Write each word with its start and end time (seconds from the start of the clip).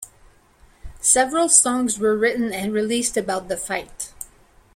Several 0.99 1.47
songs 1.47 1.99
were 1.99 2.17
written 2.17 2.51
and 2.51 2.73
released 2.73 3.17
about 3.17 3.49
the 3.49 3.55
fight. 3.55 4.11